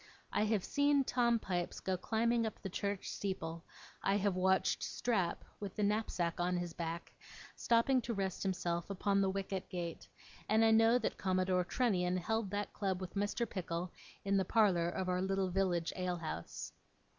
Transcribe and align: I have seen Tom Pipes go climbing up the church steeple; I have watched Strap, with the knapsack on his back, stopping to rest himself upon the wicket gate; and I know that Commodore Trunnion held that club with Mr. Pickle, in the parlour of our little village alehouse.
I 0.33 0.45
have 0.45 0.63
seen 0.63 1.03
Tom 1.03 1.37
Pipes 1.37 1.79
go 1.79 1.95
climbing 1.95 2.43
up 2.47 2.59
the 2.63 2.69
church 2.71 3.07
steeple; 3.11 3.63
I 4.01 4.17
have 4.17 4.35
watched 4.35 4.81
Strap, 4.81 5.45
with 5.59 5.75
the 5.75 5.83
knapsack 5.83 6.39
on 6.39 6.57
his 6.57 6.73
back, 6.73 7.13
stopping 7.55 8.01
to 8.01 8.13
rest 8.15 8.41
himself 8.41 8.89
upon 8.89 9.21
the 9.21 9.29
wicket 9.29 9.69
gate; 9.69 10.07
and 10.49 10.65
I 10.65 10.71
know 10.71 10.97
that 10.97 11.19
Commodore 11.19 11.65
Trunnion 11.65 12.17
held 12.17 12.49
that 12.49 12.73
club 12.73 12.99
with 12.99 13.13
Mr. 13.13 13.47
Pickle, 13.47 13.91
in 14.25 14.37
the 14.37 14.43
parlour 14.43 14.89
of 14.89 15.07
our 15.07 15.21
little 15.21 15.51
village 15.51 15.93
alehouse. 15.95 16.73